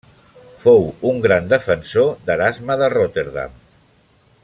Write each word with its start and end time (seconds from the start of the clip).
Fou 0.63 0.81
un 1.09 1.19
gran 1.27 1.51
defensor 1.53 2.09
d'Erasme 2.31 2.79
de 2.83 2.91
Rotterdam. 2.97 3.59